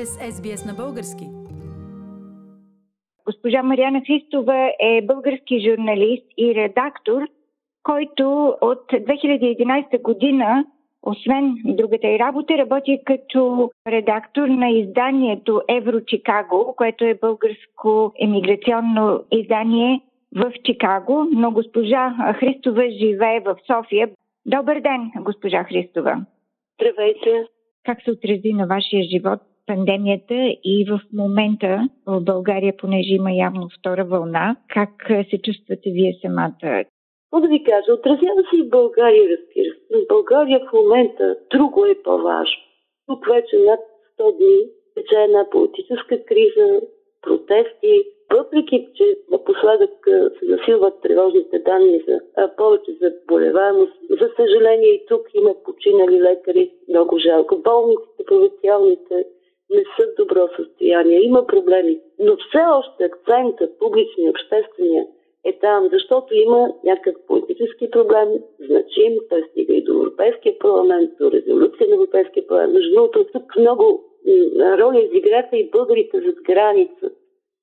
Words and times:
сте 0.00 0.06
с 0.06 0.32
SBS 0.32 0.66
на 0.66 0.74
български. 0.74 1.26
Госпожа 3.26 3.62
Марияна 3.62 4.00
Христова 4.06 4.72
е 4.80 5.02
български 5.02 5.70
журналист 5.70 6.26
и 6.38 6.54
редактор, 6.54 7.22
който 7.82 8.56
от 8.60 8.84
2011 8.92 10.02
година, 10.02 10.64
освен 11.02 11.54
другата 11.64 12.08
и 12.08 12.18
работа, 12.18 12.58
работи 12.58 13.00
като 13.04 13.70
редактор 13.88 14.48
на 14.48 14.70
изданието 14.70 15.62
Евро 15.68 16.00
Чикаго, 16.06 16.74
което 16.76 17.04
е 17.04 17.18
българско 17.20 18.12
емиграционно 18.20 19.24
издание 19.32 20.00
в 20.36 20.52
Чикаго, 20.64 21.28
но 21.32 21.50
госпожа 21.50 22.34
Христова 22.38 22.82
живее 22.90 23.40
в 23.40 23.56
София. 23.66 24.10
Добър 24.46 24.80
ден, 24.80 25.10
госпожа 25.20 25.64
Христова. 25.64 26.24
Здравейте. 26.74 27.46
Как 27.84 28.02
се 28.02 28.10
отрази 28.10 28.52
на 28.52 28.66
вашия 28.66 29.02
живот 29.02 29.40
пандемията 29.70 30.38
и 30.64 30.86
в 30.90 31.00
момента 31.12 31.88
в 32.06 32.20
България, 32.20 32.74
понеже 32.78 33.14
има 33.14 33.32
явно 33.32 33.68
втора 33.78 34.04
вълна, 34.04 34.56
как 34.68 34.90
се 35.30 35.36
чувствате 35.42 35.90
вие 35.96 36.12
самата? 36.22 36.84
Какво 37.22 37.40
да 37.40 37.48
ви 37.48 37.64
кажа? 37.64 37.92
Отразява 37.92 38.42
се 38.48 38.56
и 38.56 38.66
в 38.66 38.70
България, 38.78 39.24
разбира 39.34 39.70
се. 39.74 39.94
В 39.96 40.06
България 40.08 40.60
в 40.60 40.72
момента 40.72 41.36
друго 41.54 41.84
е 41.84 42.02
по-важно. 42.04 42.62
Тук 43.06 43.26
вече 43.34 43.56
над 43.68 43.80
100 44.20 44.36
дни 44.36 44.58
тече 44.94 45.16
една 45.20 45.42
политическа 45.50 46.24
криза, 46.24 46.66
протести, 47.22 47.94
въпреки, 48.36 48.88
че 48.94 49.04
напоследък 49.30 49.94
се 50.38 50.46
засилват 50.52 51.00
тревожните 51.02 51.58
данни 51.58 52.02
за 52.08 52.20
а, 52.36 52.56
повече 52.56 52.92
за 53.00 53.12
болеваемост, 53.28 53.96
за 54.20 54.28
съжаление 54.36 54.90
и 54.94 55.06
тук 55.08 55.24
има 55.34 55.54
починали 55.64 56.22
лекари, 56.22 56.70
много 56.88 57.18
жалко. 57.18 57.62
Болниците, 57.64 58.24
провинциалните 58.26 59.24
не 59.70 59.84
са 59.96 60.06
в 60.06 60.14
добро 60.16 60.48
състояние, 60.56 61.20
има 61.20 61.46
проблеми, 61.46 62.00
но 62.18 62.36
все 62.36 62.62
още 62.72 63.04
акцентът, 63.04 63.78
публичния, 63.78 64.30
обществения, 64.30 65.06
е 65.44 65.58
там, 65.58 65.88
защото 65.92 66.34
има 66.34 66.72
някакъв 66.84 67.22
политически 67.26 67.90
проблем, 67.90 68.28
значим, 68.60 69.12
той 69.28 69.42
стига 69.50 69.74
и 69.74 69.82
до 69.82 69.92
Европейския 69.92 70.58
парламент, 70.58 71.10
до 71.20 71.30
резолюция 71.30 71.88
на 71.88 71.94
Европейския 71.94 72.46
парламент. 72.46 72.72
Между 72.72 72.94
другото, 72.94 73.26
тук 73.32 73.56
много 73.56 74.04
роля 74.60 75.00
изиграха 75.00 75.56
и 75.56 75.70
българите 75.70 76.20
зад 76.20 76.36
граница 76.42 77.10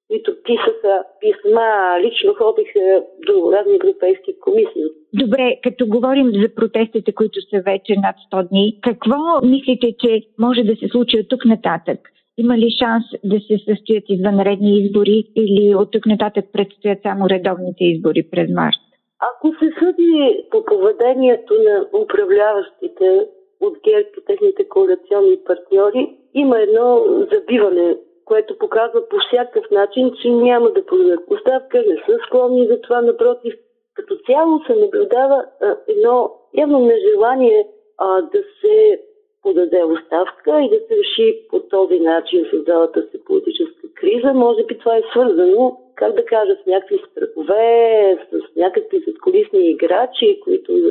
които 0.08 0.32
писаха 0.44 1.04
писма, 1.22 1.68
лично 2.04 2.34
ходиха 2.34 3.04
до 3.28 3.52
разни 3.52 3.76
европейски 3.76 4.40
комисии. 4.40 4.88
Добре, 5.14 5.60
като 5.64 5.88
говорим 5.88 6.32
за 6.42 6.56
протестите, 6.56 7.14
които 7.14 7.40
са 7.42 7.62
вече 7.66 7.94
над 7.96 8.16
100 8.34 8.50
дни, 8.50 8.80
какво 8.82 9.18
мислите, 9.44 9.96
че 10.00 10.22
може 10.40 10.64
да 10.64 10.76
се 10.76 10.88
случи 10.88 11.20
от 11.20 11.30
тук 11.30 11.46
нататък? 11.46 12.00
Има 12.38 12.58
ли 12.58 12.70
шанс 12.80 13.04
да 13.24 13.40
се 13.40 13.58
състоят 13.70 14.04
извънредни 14.10 14.80
избори 14.80 15.24
или 15.36 15.76
от 15.76 15.92
тук 15.92 16.06
нататък 16.06 16.46
предстоят 16.54 17.00
само 17.04 17.30
редовните 17.30 17.84
избори 17.84 18.24
през 18.32 18.50
март? 18.50 18.82
Ако 19.20 19.48
се 19.60 19.70
съди 19.80 20.44
по 20.52 20.66
поведението 20.66 21.54
на 21.54 22.02
управляващите 22.02 23.28
от 23.62 23.74
ГЕРБ 23.84 24.10
и 24.18 24.26
техните 24.28 24.70
коалиционни 24.70 25.38
партньори, 25.46 26.10
има 26.34 26.60
едно 26.60 27.06
забиване 27.34 27.98
което 28.28 28.58
показва 28.58 29.10
по 29.10 29.16
всякакъв 29.28 29.72
начин, 29.72 30.12
че 30.22 30.30
няма 30.30 30.72
да 30.72 30.86
подадат 30.86 31.20
оставка, 31.28 31.84
не 31.88 31.96
са 32.06 32.18
склонни 32.26 32.68
за 32.68 32.82
това, 32.82 33.02
напротив. 33.02 33.54
Като 33.94 34.18
цяло 34.26 34.60
се 34.68 34.76
наблюдава 34.76 35.46
а, 35.62 35.78
едно 35.88 36.32
явно 36.54 36.80
нежелание 36.80 37.68
а, 37.98 38.22
да 38.22 38.40
се 38.62 39.02
подаде 39.44 39.84
оставка 39.84 40.62
и 40.62 40.70
да 40.70 40.80
се 40.88 40.96
реши 40.98 41.48
по 41.50 41.60
този 41.60 42.00
начин 42.00 42.46
създалата 42.52 43.08
се 43.12 43.24
политическа 43.24 43.94
криза. 43.96 44.34
Може 44.34 44.64
би 44.64 44.78
това 44.78 44.98
е 44.98 45.10
свързано, 45.12 45.80
как 45.96 46.16
да 46.16 46.26
кажа, 46.26 46.56
с 46.64 46.66
някакви 46.66 47.00
страхове, 47.12 48.18
с 48.32 48.56
някакви 48.56 49.04
задколисни 49.08 49.70
играчи, 49.70 50.40
които, 50.44 50.72
за 50.72 50.90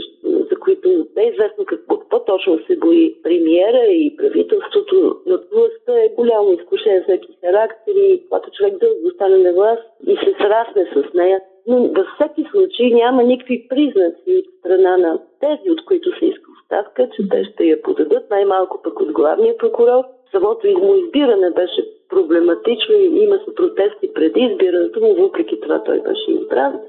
които 0.66 0.88
не 1.16 1.22
е 1.22 1.30
известно 1.32 1.64
какво, 1.64 1.98
какво 1.98 2.24
точно 2.24 2.58
се 2.66 2.76
бои 2.76 3.16
премиера 3.22 3.84
и 3.86 4.16
правителството. 4.16 5.16
Но 5.26 5.38
властта 5.52 5.92
е 6.04 6.14
голямо 6.16 6.52
изкушение 6.52 7.02
всеки 7.02 7.38
характери, 7.44 8.22
когато 8.28 8.50
човек 8.50 8.74
дълго 8.78 9.06
остане 9.06 9.36
на 9.36 9.52
власт 9.52 9.82
и 10.06 10.16
се 10.16 10.34
срасне 10.40 10.84
с 10.94 11.14
нея. 11.14 11.40
Но 11.66 11.76
във 11.96 12.06
всеки 12.14 12.50
случай 12.50 12.90
няма 12.90 13.22
никакви 13.22 13.68
признаци 13.68 14.30
от 14.38 14.44
страна 14.58 14.96
на 14.96 15.18
тези, 15.40 15.70
от 15.70 15.84
които 15.84 16.18
се 16.18 16.26
иска 16.26 16.50
оставка, 16.62 17.08
че 17.16 17.28
те 17.28 17.44
ще 17.44 17.64
я 17.64 17.82
подадат, 17.82 18.30
най-малко 18.30 18.82
пък 18.82 19.00
от 19.00 19.12
главния 19.12 19.56
прокурор. 19.56 20.02
Самото 20.30 20.66
му 20.66 20.94
избиране 20.94 21.50
беше 21.50 21.82
проблематично 22.08 22.94
и 22.94 23.24
има 23.24 23.38
се 23.44 23.54
протести 23.54 24.14
преди 24.14 24.40
избирането 24.40 25.00
му, 25.00 25.14
въпреки 25.14 25.60
това 25.60 25.82
той 25.84 26.00
беше 26.00 26.30
избран. 26.30 26.80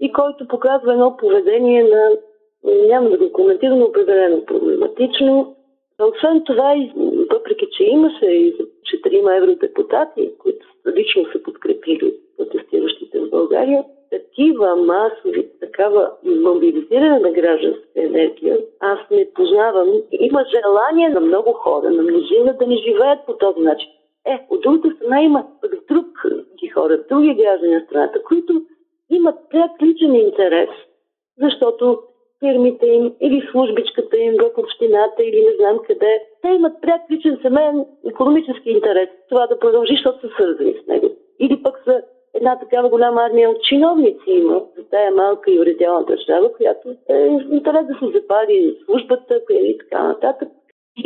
И 0.00 0.12
който 0.12 0.48
показва 0.48 0.92
едно 0.92 1.16
поведение 1.16 1.82
на, 1.82 2.10
няма 2.64 3.10
да 3.10 3.18
го 3.18 3.32
коментирам, 3.32 3.82
определено 3.82 4.44
проблематично. 4.44 5.56
Освен 6.00 6.42
това, 6.46 6.74
въпреки 7.32 7.66
че 7.72 7.84
имаше 7.84 8.26
и 8.26 8.54
четирима 8.84 9.36
евродепутати, 9.36 10.30
които 10.38 10.66
лично 10.96 11.24
са 11.32 11.42
подкрепили 11.42 12.14
протестиращите 12.36 13.20
в 13.20 13.30
България, 13.30 13.84
такива 14.10 14.76
масови, 14.76 15.48
такава 15.60 16.10
мобилизиране 16.24 17.18
на 17.18 17.30
гражданска 17.30 17.84
енергия, 17.96 18.58
аз 18.80 18.98
не 19.10 19.28
познавам. 19.34 19.88
Има 20.12 20.44
желание 20.54 21.08
на 21.08 21.20
много 21.20 21.52
хора, 21.52 21.90
на 21.90 22.02
мнозина 22.02 22.56
да 22.58 22.66
не 22.66 22.76
живеят 22.76 23.18
по 23.26 23.36
този 23.36 23.60
начин. 23.60 23.88
Е, 24.26 24.46
от 24.50 24.60
другата 24.60 24.96
страна 24.96 25.22
има 25.22 25.46
други 25.88 26.68
хора, 26.68 27.04
други 27.08 27.34
граждани 27.34 27.74
на 27.74 27.80
страната, 27.80 28.22
които 28.22 28.62
имат 29.10 29.34
пряк 29.50 29.70
личен 29.82 30.14
интерес, 30.14 30.68
защото 31.42 31.98
фирмите 32.44 32.86
им 32.86 33.12
или 33.20 33.48
службичката 33.50 34.16
им 34.18 34.34
в 34.42 34.58
общината 34.58 35.22
или 35.22 35.44
не 35.44 35.52
знам 35.60 35.78
къде, 35.86 36.22
те 36.42 36.48
имат 36.48 36.80
пряк 36.82 37.00
личен 37.10 37.38
семейен 37.42 37.84
економически 38.08 38.70
интерес 38.70 39.08
това 39.28 39.46
да 39.46 39.58
продължи, 39.58 39.94
защото 39.94 40.20
са 40.20 40.28
свързани 40.34 40.74
с 40.84 40.86
него. 40.86 41.08
Или 41.40 41.62
пък 41.62 41.82
са 41.84 42.02
една 42.34 42.58
такава 42.58 42.88
голяма 42.88 43.22
армия 43.22 43.50
от 43.50 43.62
чиновници 43.62 44.30
има 44.30 44.62
за 44.76 44.84
тая 44.90 45.10
малка 45.10 45.50
и 45.50 45.60
уредяла 45.60 46.04
държава, 46.04 46.52
която 46.52 46.88
е 47.08 47.16
интерес 47.50 47.86
да 47.86 47.94
се 47.94 48.18
запази 48.18 48.76
службата 48.84 49.40
и 49.50 49.78
така 49.78 50.02
нататък. 50.08 50.48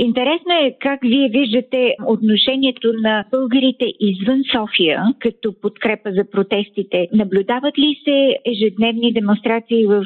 Интересно 0.01 0.53
е 0.63 0.77
как 0.81 1.01
вие 1.03 1.29
виждате 1.29 1.97
отношението 2.07 2.93
на 2.93 3.25
българите 3.31 3.87
извън 4.01 4.41
София 4.53 5.03
като 5.21 5.61
подкрепа 5.63 6.11
за 6.19 6.25
протестите. 6.31 7.09
Наблюдават 7.13 7.79
ли 7.79 8.01
се 8.05 8.37
ежедневни 8.53 9.13
демонстрации 9.13 9.87
в 9.87 10.05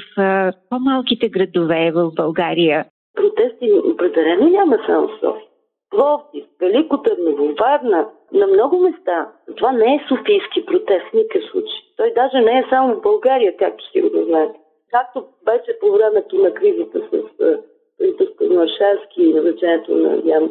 по-малките 0.70 1.28
градове 1.28 1.90
в 1.94 2.10
България? 2.16 2.84
Протести 3.14 3.72
определено 3.92 4.48
няма 4.50 4.78
само 4.86 5.08
в 5.08 5.20
София. 5.20 5.48
Пловдив, 5.90 6.44
Велико 6.60 7.02
Търново, 7.02 7.54
Варна, 7.60 8.08
на 8.32 8.46
много 8.46 8.78
места. 8.80 9.28
Това 9.56 9.72
не 9.72 9.94
е 9.94 10.04
софийски 10.08 10.66
протест 10.66 11.04
в 11.10 11.14
никакъв 11.14 11.50
случай. 11.50 11.80
Той 11.96 12.12
даже 12.16 12.40
не 12.40 12.58
е 12.58 12.66
само 12.70 12.94
в 12.94 13.02
България, 13.02 13.56
както 13.56 13.90
сигурно 13.92 14.24
знаете. 14.24 14.58
Както 14.90 15.24
беше 15.44 15.78
по 15.80 15.92
времето 15.92 16.36
на 16.38 16.54
кризата 16.54 16.98
с 17.12 17.22
правителството 18.02 18.54
на 18.54 18.68
Шарски 18.68 19.22
и 19.22 19.34
назначението 19.34 19.96
на 19.96 20.22
Ян 20.24 20.44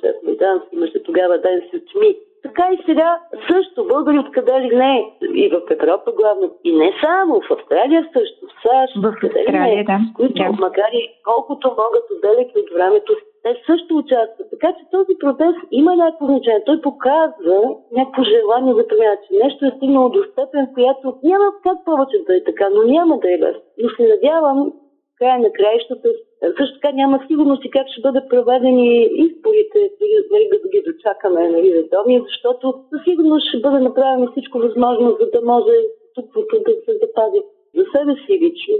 шеф 0.00 0.16
на 0.22 0.34
ДАНС, 0.36 0.62
имаше 0.72 1.02
тогава 1.02 1.38
ден 1.38 1.62
с 1.68 1.92
тми. 1.92 2.16
Така 2.42 2.68
и 2.72 2.78
сега 2.86 3.20
също 3.50 3.86
българи 3.86 4.18
откъде 4.18 4.60
ли 4.60 4.76
не, 4.76 5.12
и 5.34 5.48
в 5.48 5.60
Европа 5.70 6.12
главно, 6.12 6.50
и 6.64 6.72
не 6.72 6.92
само, 7.04 7.40
в 7.40 7.50
Австралия 7.50 8.08
също, 8.12 8.46
в 8.46 8.52
САЩ, 8.62 8.92
в 8.96 9.06
Австралия, 9.06 9.76
не, 9.76 9.84
да. 9.84 9.98
които 10.16 10.42
да. 10.42 10.52
макар 10.66 10.90
и 10.92 11.02
колкото 11.24 11.68
могат 11.68 12.04
отделяйки 12.14 12.58
от 12.58 12.70
времето 12.74 13.12
те 13.42 13.62
също 13.66 13.96
участват. 13.96 14.50
Така 14.50 14.68
че 14.76 14.90
този 14.90 15.12
протест 15.20 15.58
има 15.70 15.96
някакво 15.96 16.26
значение. 16.26 16.64
Той 16.66 16.80
показва 16.80 17.58
някакво 17.92 18.22
желание 18.22 18.74
за 18.74 18.88
промяна, 18.88 19.16
че 19.24 19.44
нещо 19.44 19.66
е 19.66 19.76
стигнало 19.76 20.08
до 20.08 20.22
степен, 20.24 20.64
която 20.74 21.18
няма 21.22 21.46
как 21.62 21.78
повече 21.84 22.16
да 22.26 22.36
е 22.36 22.44
така, 22.44 22.68
но 22.74 22.82
няма 22.82 23.18
да 23.18 23.28
е 23.34 23.38
лесно. 23.38 23.62
Но 23.78 23.88
се 23.88 24.02
надявам, 24.14 24.72
края 25.18 25.38
на 25.38 25.52
краищата, 25.52 26.08
също 26.40 26.74
така 26.80 26.94
няма 26.94 27.24
сигурност 27.26 27.64
и 27.64 27.70
как 27.70 27.86
ще 27.88 28.00
бъдат 28.00 28.28
проведени 28.28 29.08
изборите, 29.24 29.90
нали, 30.30 30.48
да 30.52 30.68
ги 30.68 30.82
дочакаме 30.92 31.48
нали, 31.48 31.74
редовни, 31.74 32.22
защото 32.28 32.74
със 32.90 33.00
сигурност 33.08 33.48
ще 33.48 33.60
бъде 33.60 33.78
направено 33.78 34.30
всичко 34.30 34.58
възможно, 34.58 35.16
за 35.20 35.26
да 35.30 35.46
може 35.46 35.74
статуквото 36.10 36.56
да 36.66 36.72
се 36.84 36.92
запази 37.02 37.40
за 37.74 37.84
себе 37.92 38.14
си 38.14 38.32
лично. 38.32 38.74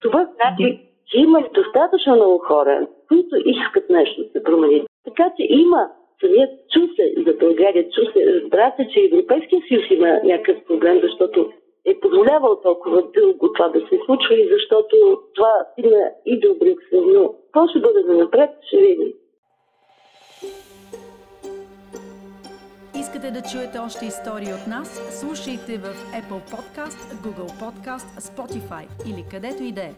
Това 0.00 0.28
значи, 0.34 0.80
че 1.06 1.18
има 1.18 1.38
достатъчно 1.54 2.14
много 2.14 2.38
хора, 2.38 2.86
които 3.08 3.36
искат 3.36 3.90
нещо 3.90 4.22
да 4.22 4.28
се 4.28 4.42
промени. 4.42 4.84
Така 5.04 5.32
че 5.36 5.46
има 5.48 5.88
самият 6.20 6.50
чу 6.72 6.80
се 6.96 7.14
за 7.26 7.32
България, 7.40 7.90
чу 7.90 8.02
се, 8.12 8.34
разбра 8.34 8.72
се, 8.76 8.88
че 8.92 9.04
Европейския 9.04 9.60
съюз 9.68 9.82
има 9.90 10.20
някакъв 10.24 10.64
проблем, 10.64 11.00
защото 11.02 11.52
е 11.86 12.00
позволявал 12.00 12.60
толкова 12.62 13.02
дълго 13.14 13.52
това 13.52 13.68
да 13.68 13.80
се 13.80 14.00
случва 14.06 14.34
и 14.34 14.48
защото 14.52 15.22
това 15.34 15.66
стигна 15.72 16.10
и 16.26 16.40
до 16.40 16.54
Брюксел. 16.54 17.04
Но 17.06 17.32
какво 17.32 17.68
ще 17.68 17.80
бъде 17.80 18.02
за 18.06 18.14
напред, 18.14 18.50
ще 18.66 18.76
видим. 18.76 19.12
искате 23.14 23.40
да 23.40 23.42
чуете 23.42 23.78
още 23.78 24.06
истории 24.06 24.52
от 24.52 24.66
нас, 24.66 25.18
слушайте 25.20 25.78
в 25.78 25.88
Apple 26.20 26.42
Podcast, 26.54 26.98
Google 27.24 27.50
Podcast, 27.62 28.20
Spotify 28.20 28.86
или 29.06 29.24
където 29.30 29.62
и 29.62 29.72
да 29.72 29.82
е. 29.82 29.92